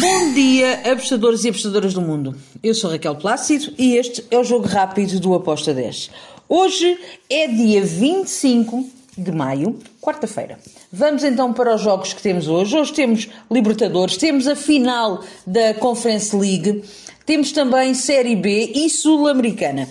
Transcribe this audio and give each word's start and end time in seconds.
Bom 0.00 0.32
dia, 0.32 0.80
apostadores 0.90 1.44
e 1.44 1.50
apostadoras 1.50 1.92
do 1.92 2.00
mundo. 2.00 2.34
Eu 2.62 2.74
sou 2.74 2.90
Raquel 2.90 3.14
Plácido 3.16 3.74
e 3.76 3.96
este 3.96 4.24
é 4.30 4.38
o 4.38 4.44
Jogo 4.44 4.66
Rápido 4.66 5.20
do 5.20 5.34
Aposta 5.34 5.74
10. 5.74 6.10
Hoje 6.48 6.98
é 7.28 7.46
dia 7.46 7.82
25 7.82 8.88
de 9.18 9.30
maio, 9.30 9.78
quarta-feira. 10.00 10.58
Vamos 10.90 11.22
então 11.24 11.52
para 11.52 11.74
os 11.74 11.82
jogos 11.82 12.14
que 12.14 12.22
temos 12.22 12.48
hoje. 12.48 12.76
Hoje 12.76 12.92
temos 12.94 13.28
Libertadores, 13.50 14.16
temos 14.16 14.48
a 14.48 14.56
final 14.56 15.22
da 15.46 15.74
Conference 15.74 16.34
League, 16.34 16.82
temos 17.26 17.52
também 17.52 17.92
Série 17.92 18.34
B 18.34 18.72
e 18.74 18.88
Sul-Americana. 18.88 19.86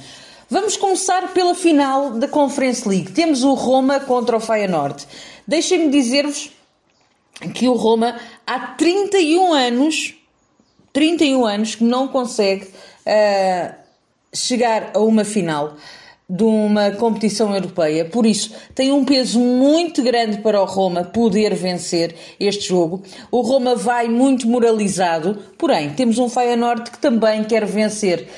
Vamos 0.50 0.76
começar 0.76 1.32
pela 1.34 1.54
final 1.54 2.12
da 2.12 2.28
Conference 2.28 2.88
League. 2.90 3.12
Temos 3.12 3.44
o 3.44 3.54
Roma 3.54 4.00
contra 4.00 4.36
o 4.36 4.40
Feyenoord. 4.40 5.06
Deixem-me 5.48 5.90
dizer-vos 5.90 6.50
que 7.50 7.68
o 7.68 7.74
Roma 7.74 8.20
há 8.46 8.60
31 8.60 9.54
anos, 9.54 10.14
31 10.94 11.46
anos 11.46 11.76
que 11.76 11.84
não 11.84 12.08
consegue 12.08 12.66
uh, 12.66 13.76
chegar 14.34 14.92
a 14.94 15.00
uma 15.00 15.24
final 15.24 15.76
de 16.32 16.44
uma 16.44 16.92
competição 16.92 17.54
europeia. 17.54 18.06
Por 18.06 18.26
isso, 18.26 18.54
tem 18.74 18.90
um 18.90 19.04
peso 19.04 19.38
muito 19.38 20.02
grande 20.02 20.38
para 20.38 20.62
o 20.62 20.66
Roma 20.66 21.04
poder 21.04 21.54
vencer 21.54 22.16
este 22.40 22.70
jogo. 22.70 23.04
O 23.30 23.42
Roma 23.42 23.76
vai 23.76 24.08
muito 24.08 24.48
moralizado, 24.48 25.38
porém, 25.58 25.90
temos 25.90 26.18
um 26.18 26.30
Feyenoord 26.30 26.90
que 26.90 27.00
também 27.00 27.44
quer 27.44 27.66
vencer. 27.66 28.30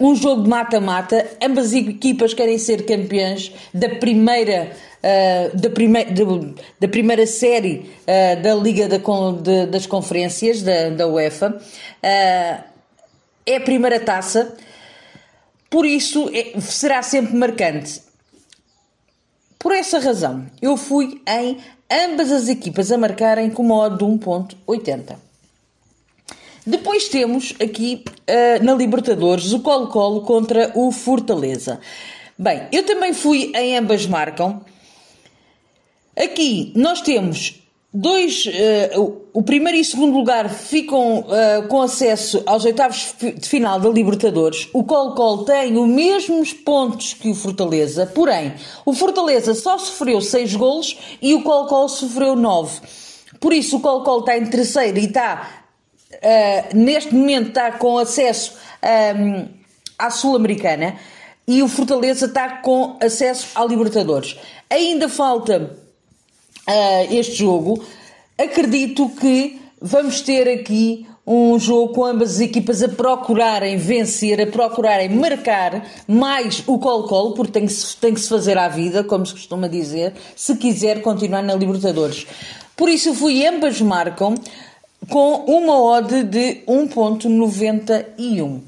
Um, 0.00 0.08
um 0.10 0.16
jogo 0.16 0.42
de 0.42 0.48
mata-mata, 0.48 1.24
ambas 1.40 1.66
as 1.66 1.74
equipas 1.74 2.34
querem 2.34 2.58
ser 2.58 2.84
campeãs 2.84 3.52
da 3.72 3.88
primeira 3.88 4.72
uh, 5.02 5.56
da, 5.56 5.70
prime 5.70 6.04
da 6.80 6.88
primeira 6.88 7.24
série 7.28 7.92
uh, 8.02 8.42
da 8.42 8.56
Liga 8.56 8.88
da, 8.88 8.96
de, 8.96 9.66
das 9.66 9.86
Conferências 9.86 10.62
da, 10.62 10.88
da 10.88 11.06
UEFA. 11.06 11.50
Uh, 11.50 12.72
é 13.46 13.56
a 13.56 13.60
primeira 13.60 14.00
taça, 14.00 14.56
por 15.72 15.86
isso 15.86 16.30
é, 16.34 16.60
será 16.60 17.02
sempre 17.02 17.34
marcante. 17.34 18.02
Por 19.58 19.72
essa 19.72 19.98
razão, 19.98 20.46
eu 20.60 20.76
fui 20.76 21.22
em 21.26 21.56
ambas 21.90 22.30
as 22.30 22.46
equipas 22.46 22.92
a 22.92 22.98
marcarem 22.98 23.48
com 23.48 23.62
modo 23.62 23.96
de 23.96 24.04
1.80. 24.04 25.16
Depois 26.66 27.08
temos 27.08 27.54
aqui 27.58 28.04
uh, 28.06 28.62
na 28.62 28.74
Libertadores 28.74 29.54
o 29.54 29.60
Colo-Colo 29.60 30.20
contra 30.20 30.70
o 30.74 30.92
Fortaleza. 30.92 31.80
Bem, 32.38 32.68
eu 32.70 32.84
também 32.84 33.14
fui 33.14 33.50
em 33.54 33.78
ambas 33.78 34.04
marcam. 34.04 34.60
Aqui 36.14 36.70
nós 36.76 37.00
temos 37.00 37.61
dois. 37.92 38.46
Uh, 38.46 39.22
o 39.34 39.42
primeiro 39.42 39.78
e 39.78 39.80
o 39.80 39.84
segundo 39.84 40.16
lugar 40.16 40.48
ficam 40.50 41.20
uh, 41.20 41.66
com 41.68 41.80
acesso 41.80 42.42
aos 42.44 42.64
oitavos 42.64 43.14
de 43.18 43.48
final 43.48 43.80
da 43.80 43.88
Libertadores. 43.88 44.68
O 44.72 44.84
Colo-Colo 44.84 45.44
tem 45.44 45.76
os 45.76 45.88
mesmos 45.88 46.52
pontos 46.52 47.14
que 47.14 47.30
o 47.30 47.34
Fortaleza, 47.34 48.06
porém, 48.06 48.54
o 48.84 48.92
Fortaleza 48.92 49.54
só 49.54 49.78
sofreu 49.78 50.20
6 50.20 50.54
golos 50.56 50.98
e 51.20 51.34
o 51.34 51.42
Colo-Colo 51.42 51.88
sofreu 51.88 52.36
9. 52.36 52.80
Por 53.40 53.52
isso, 53.52 53.78
o 53.78 53.80
Colo-Colo 53.80 54.20
está 54.20 54.36
em 54.36 54.46
terceiro 54.46 54.98
e 54.98 55.06
está, 55.06 55.64
uh, 56.12 56.76
neste 56.76 57.14
momento, 57.14 57.48
está 57.48 57.72
com 57.72 57.98
acesso 57.98 58.54
um, 59.16 59.48
à 59.98 60.10
Sul-Americana 60.10 60.96
e 61.48 61.62
o 61.62 61.68
Fortaleza 61.68 62.26
está 62.26 62.58
com 62.58 62.96
acesso 63.00 63.48
à 63.54 63.64
Libertadores. 63.64 64.36
Ainda 64.70 65.08
falta 65.08 65.81
uh, 66.68 67.14
este 67.14 67.36
jogo, 67.36 67.82
acredito 68.38 69.08
que 69.08 69.60
vamos 69.80 70.20
ter 70.20 70.48
aqui 70.48 71.06
um 71.26 71.58
jogo 71.58 71.94
com 71.94 72.04
ambas 72.04 72.36
as 72.36 72.40
equipas 72.40 72.82
a 72.82 72.88
procurarem 72.88 73.76
vencer, 73.76 74.40
a 74.40 74.46
procurarem 74.46 75.08
marcar 75.08 75.86
mais 76.06 76.62
o 76.66 76.78
Colo-Colo, 76.78 77.34
porque 77.34 77.52
tem 77.52 77.66
que, 77.66 77.72
se, 77.72 77.96
tem 77.96 78.12
que 78.12 78.20
se 78.20 78.28
fazer 78.28 78.58
à 78.58 78.68
vida, 78.68 79.04
como 79.04 79.24
se 79.24 79.32
costuma 79.32 79.68
dizer, 79.68 80.14
se 80.34 80.56
quiser 80.56 81.00
continuar 81.00 81.42
na 81.42 81.54
Libertadores. 81.54 82.26
Por 82.76 82.88
isso 82.88 83.14
fui 83.14 83.46
ambas 83.46 83.80
marcam 83.80 84.34
com 85.08 85.44
uma 85.46 85.80
odd 85.80 86.24
de 86.24 86.62
1.91. 86.66 88.60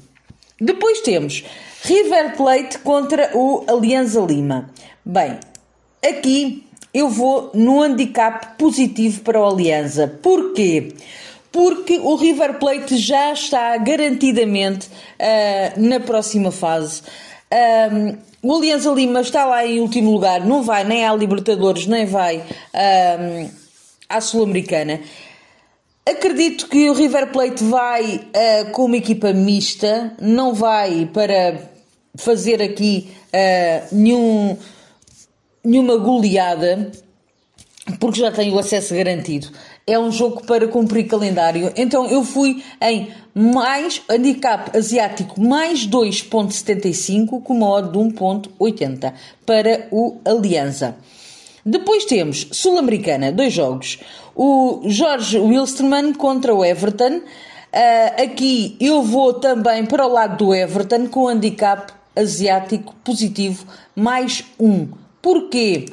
Depois 0.59 1.01
temos 1.01 1.43
River 1.83 2.37
Plate 2.37 2.79
contra 2.79 3.31
o 3.35 3.65
Alianza 3.67 4.21
Lima. 4.21 4.69
Bem, 5.03 5.37
aqui 6.01 6.64
eu 6.95 7.09
vou 7.09 7.51
no 7.53 7.81
handicap 7.81 8.57
positivo 8.57 9.19
para 9.19 9.41
o 9.41 9.45
Aliança. 9.45 10.07
Porquê? 10.23 10.93
Porque 11.51 11.99
o 11.99 12.15
River 12.15 12.57
Plate 12.57 12.97
já 12.97 13.33
está 13.33 13.75
garantidamente 13.77 14.87
uh, 14.87 15.77
na 15.77 15.99
próxima 15.99 16.51
fase. 16.51 17.01
Um, 17.51 18.15
o 18.41 18.55
Aliança 18.55 18.89
Lima 18.91 19.19
está 19.19 19.43
lá 19.43 19.65
em 19.65 19.81
último 19.81 20.09
lugar, 20.09 20.45
não 20.45 20.63
vai 20.63 20.85
nem 20.85 21.05
à 21.05 21.13
Libertadores, 21.13 21.85
nem 21.85 22.05
vai 22.05 22.37
um, 22.37 23.49
à 24.07 24.21
Sul-Americana. 24.21 25.01
Acredito 26.07 26.69
que 26.69 26.89
o 26.89 26.93
River 26.93 27.27
Plate 27.31 27.61
vai 27.65 28.15
uh, 28.15 28.71
com 28.71 28.85
uma 28.85 28.95
equipa 28.95 29.33
mista, 29.33 30.13
não 30.21 30.53
vai 30.53 31.09
para 31.13 31.59
fazer 32.15 32.61
aqui 32.61 33.09
uh, 33.33 33.95
nenhum 33.95 34.55
nenhuma 35.65 35.97
goleada, 35.97 36.91
porque 37.99 38.19
já 38.19 38.31
tem 38.31 38.51
o 38.53 38.59
acesso 38.59 38.95
garantido. 38.95 39.49
É 39.85 39.99
um 39.99 40.11
jogo 40.11 40.43
para 40.45 40.67
cumprir 40.67 41.07
calendário. 41.07 41.71
Então 41.75 42.07
eu 42.07 42.23
fui 42.23 42.63
em 42.81 43.09
mais 43.33 44.01
handicap 44.09 44.75
asiático 44.75 45.39
mais 45.41 45.87
2.75 45.87 47.43
com 47.43 47.53
uma 47.53 47.69
odd 47.69 47.91
de 47.91 47.97
1.80 47.97 49.13
para 49.45 49.87
o 49.91 50.17
Aliança. 50.25 50.95
Depois 51.63 52.05
temos 52.05 52.47
Sul-Americana, 52.51 53.31
dois 53.31 53.53
jogos. 53.53 53.99
O 54.35 54.81
Jorge 54.85 55.39
Wilstermann 55.39 56.13
contra 56.13 56.53
o 56.53 56.63
Everton. 56.63 57.17
Uh, 57.17 58.23
aqui 58.23 58.77
eu 58.79 59.01
vou 59.01 59.33
também 59.33 59.85
para 59.85 60.05
o 60.05 60.11
lado 60.11 60.45
do 60.45 60.53
Everton 60.53 61.07
com 61.07 61.27
handicap 61.27 61.91
asiático 62.15 62.95
positivo 63.03 63.65
mais 63.95 64.45
1 64.59 65.04
Porquê? 65.25 65.87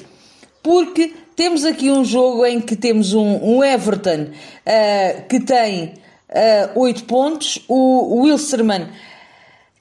Porque 0.63 1.15
temos 1.35 1.65
aqui 1.65 1.91
um 1.91 2.05
jogo 2.05 2.45
em 2.45 2.61
que 2.61 2.77
temos 2.77 3.15
um, 3.15 3.43
um 3.43 3.65
Everton 3.65 4.27
uh, 4.27 5.27
que 5.27 5.41
tem 5.41 5.85
uh, 5.85 5.93
eh, 6.29 6.71
8 6.75 7.05
pontos, 7.05 7.59
o, 7.67 8.15
o 8.15 8.21
Wilstermann 8.25 8.89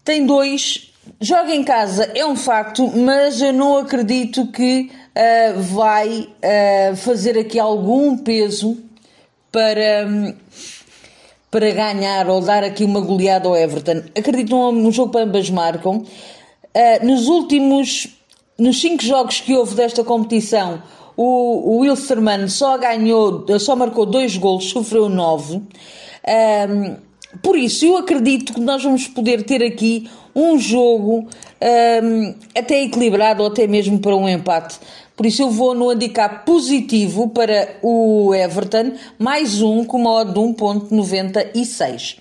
tem 0.06 0.26
2, 0.26 0.94
joga 1.20 1.54
em 1.54 1.66
casa, 1.66 2.10
é 2.16 2.26
um 2.26 2.38
facto, 2.38 2.88
mas 2.96 3.42
eu 3.42 3.52
não 3.52 3.78
acredito 3.78 4.48
que 4.54 4.90
uh, 4.90 5.62
vai 5.62 6.30
fazer 6.96 7.38
aqui 7.38 7.60
algum 7.60 8.18
peso 8.18 8.82
para. 9.52 10.08
Um, 10.08 10.34
para 11.52 11.70
ganhar 11.72 12.30
ou 12.30 12.40
dar 12.40 12.64
aqui 12.64 12.86
uma 12.86 13.02
goleada 13.02 13.50
ao 13.50 13.58
Everton. 13.58 14.04
Acredito 14.18 14.56
num, 14.72 14.90
jogo 14.90 15.12
para 15.12 15.26
ambas 15.26 15.50
marcam. 15.50 15.98
Uh, 15.98 17.06
nos 17.06 17.28
últimos 17.28 18.08
nos 18.62 18.80
cinco 18.80 19.04
jogos 19.04 19.42
que 19.42 19.56
houve 19.56 19.74
desta 19.74 20.04
competição, 20.04 20.84
o, 21.18 21.24
o 21.24 21.78
Wilstermann 21.80 22.48
só 22.48 22.78
ganhou, 22.78 23.44
só 23.60 23.76
marcou 23.76 24.06
dois 24.06 24.38
golos, 24.38 24.70
sofreu 24.70 25.10
nove. 25.10 25.56
Um, 25.58 26.96
por 27.42 27.58
isso, 27.58 27.86
eu 27.86 27.98
acredito 27.98 28.54
que 28.54 28.62
nós 28.62 28.84
vamos 28.84 29.08
poder 29.08 29.44
ter 29.44 29.64
aqui 29.64 30.08
um 30.36 30.60
jogo 30.60 31.28
um, 32.04 32.36
até 32.56 32.84
equilibrado 32.84 33.42
ou 33.42 33.50
até 33.50 33.66
mesmo 33.66 33.98
para 33.98 34.16
um 34.16 34.30
empate. 34.30 34.78
Por 35.18 35.26
isso, 35.26 35.42
eu 35.42 35.50
vou 35.50 35.74
no 35.74 35.90
handicap 35.90 36.46
positivo 36.46 37.30
para 37.30 37.78
o 37.82 38.32
Everton, 38.32 38.92
mais 39.18 39.60
um 39.60 39.84
com 39.84 39.98
uma 39.98 40.12
odd 40.12 40.34
de 40.34 40.40
1.96. 40.40 42.18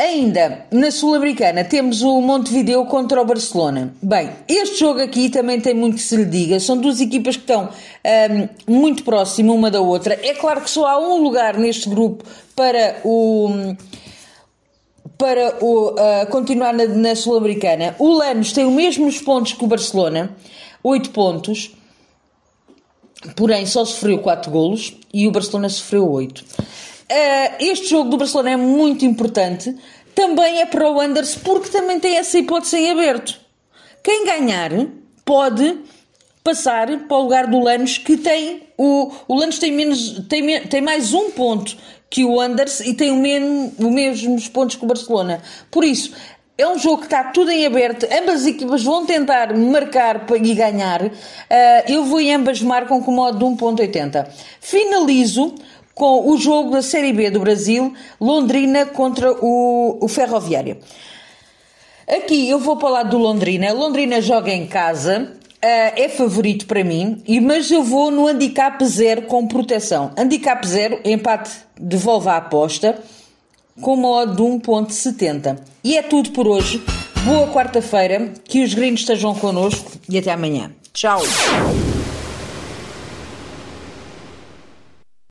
Ainda 0.00 0.64
na 0.72 0.90
Sul-Americana 0.90 1.62
temos 1.62 2.00
o 2.00 2.22
Montevideo 2.22 2.86
contra 2.86 3.20
o 3.20 3.24
Barcelona. 3.26 3.92
Bem, 4.00 4.30
este 4.48 4.80
jogo 4.80 4.98
aqui 4.98 5.28
também 5.28 5.60
tem 5.60 5.74
muito 5.74 5.96
que 5.96 6.02
se 6.02 6.16
lhe 6.16 6.24
diga. 6.24 6.58
São 6.58 6.78
duas 6.78 7.02
equipas 7.02 7.36
que 7.36 7.42
estão 7.42 7.68
um, 8.66 8.74
muito 8.78 9.04
próximas 9.04 9.54
uma 9.54 9.70
da 9.70 9.82
outra. 9.82 10.18
É 10.22 10.32
claro 10.32 10.62
que 10.62 10.70
só 10.70 10.86
há 10.86 10.98
um 10.98 11.22
lugar 11.22 11.58
neste 11.58 11.86
grupo 11.86 12.24
para 12.56 12.96
o 13.04 13.76
para 15.18 15.62
o, 15.62 15.90
uh, 15.90 16.26
continuar 16.30 16.72
na, 16.72 16.86
na 16.86 17.14
Sul-Americana. 17.14 17.94
O 17.98 18.08
Lanús 18.08 18.54
tem 18.54 18.64
os 18.64 18.72
mesmos 18.72 19.20
pontos 19.20 19.52
que 19.52 19.62
o 19.62 19.66
Barcelona, 19.66 20.34
8 20.82 21.10
pontos, 21.10 21.76
porém 23.36 23.66
só 23.66 23.84
sofreu 23.84 24.20
4 24.20 24.50
golos 24.50 24.96
e 25.12 25.28
o 25.28 25.30
Barcelona 25.30 25.68
sofreu 25.68 26.10
8. 26.10 26.42
Uh, 27.10 27.56
este 27.58 27.88
jogo 27.88 28.08
do 28.08 28.16
Barcelona 28.16 28.50
é 28.50 28.56
muito 28.56 29.04
importante. 29.04 29.74
Também 30.14 30.60
é 30.60 30.66
para 30.66 30.88
o 30.88 31.00
Anders, 31.00 31.34
porque 31.34 31.68
também 31.68 31.98
tem 31.98 32.16
essa 32.16 32.38
hipótese 32.38 32.76
em 32.76 32.90
aberto. 32.90 33.40
Quem 34.02 34.24
ganhar 34.24 34.70
pode 35.24 35.78
passar 36.44 36.86
para 37.06 37.16
o 37.16 37.22
lugar 37.22 37.46
do 37.48 37.58
Lanús, 37.58 37.98
que 37.98 38.16
tem 38.16 38.62
o, 38.78 39.12
o 39.28 39.46
tem 39.58 39.72
menos 39.72 40.26
tem, 40.28 40.60
tem 40.62 40.80
mais 40.80 41.12
um 41.12 41.30
ponto 41.32 41.76
que 42.08 42.24
o 42.24 42.40
Anders 42.40 42.80
e 42.80 42.94
tem 42.94 43.10
o 43.10 43.16
mesmo, 43.16 43.74
os 43.78 43.92
mesmos 43.92 44.48
pontos 44.48 44.76
que 44.76 44.84
o 44.84 44.88
Barcelona. 44.88 45.42
Por 45.70 45.84
isso, 45.84 46.12
é 46.56 46.66
um 46.68 46.78
jogo 46.78 46.98
que 46.98 47.06
está 47.06 47.24
tudo 47.24 47.50
em 47.50 47.64
aberto, 47.66 48.06
ambas 48.10 48.42
as 48.42 48.46
equipas 48.46 48.82
vão 48.82 49.06
tentar 49.06 49.56
marcar 49.56 50.26
e 50.42 50.54
ganhar. 50.54 51.02
Uh, 51.02 51.10
eu 51.88 52.04
vou 52.04 52.20
em 52.20 52.34
ambas 52.34 52.60
marcam 52.60 53.02
com 53.02 53.12
modo 53.12 53.38
de 53.38 53.44
1.80. 53.44 54.28
Finalizo 54.60 55.54
com 56.00 56.30
o 56.30 56.38
jogo 56.38 56.70
da 56.70 56.80
Série 56.80 57.12
B 57.12 57.28
do 57.28 57.40
Brasil, 57.40 57.92
Londrina 58.18 58.86
contra 58.86 59.30
o, 59.32 59.98
o 60.00 60.08
Ferroviário. 60.08 60.78
Aqui 62.08 62.48
eu 62.48 62.58
vou 62.58 62.78
para 62.78 62.88
o 62.88 62.92
lado 62.92 63.10
do 63.10 63.18
Londrina. 63.18 63.70
Londrina 63.74 64.18
joga 64.22 64.50
em 64.50 64.66
casa, 64.66 65.36
Uh, 65.62 65.92
é 65.94 66.08
favorito 66.08 66.64
para 66.64 66.82
mim, 66.82 67.22
mas 67.42 67.70
eu 67.70 67.82
vou 67.82 68.10
no 68.10 68.26
handicap 68.26 68.82
zero 68.82 69.22
com 69.26 69.46
proteção. 69.46 70.10
Handicap 70.16 70.66
zero, 70.66 70.98
empate 71.04 71.50
devolve 71.78 72.30
a 72.30 72.38
aposta 72.38 72.98
com 73.78 73.94
modo 73.94 74.36
de 74.36 74.42
1.70. 74.42 75.58
E 75.84 75.98
é 75.98 76.02
tudo 76.02 76.30
por 76.30 76.48
hoje. 76.48 76.82
Boa 77.26 77.46
quarta-feira, 77.48 78.32
que 78.42 78.64
os 78.64 78.72
gringos 78.72 79.00
estejam 79.00 79.34
connosco 79.34 79.92
e 80.08 80.16
até 80.16 80.32
amanhã. 80.32 80.72
Tchau! 80.94 81.20